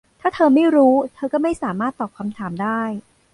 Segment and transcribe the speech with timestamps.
[0.21, 2.81] ถ้าเธอไม่รู้ เธอก็ไม่สามารถตอบคำถามได้